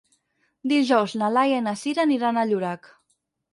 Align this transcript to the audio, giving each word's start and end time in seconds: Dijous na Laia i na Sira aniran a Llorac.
Dijous 0.71 1.13
na 1.23 1.29
Laia 1.35 1.61
i 1.63 1.65
na 1.67 1.75
Sira 1.83 2.07
aniran 2.07 2.43
a 2.45 2.49
Llorac. 2.53 2.93